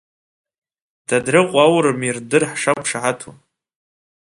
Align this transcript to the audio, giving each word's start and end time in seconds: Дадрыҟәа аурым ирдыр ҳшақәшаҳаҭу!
Дадрыҟәа 1.07 1.61
аурым 1.67 1.99
ирдыр 2.07 2.43
ҳшақәшаҳаҭу! 2.51 3.33